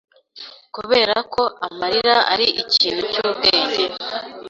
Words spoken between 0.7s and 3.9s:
Kuberako amarira ari ikintu cyubwenge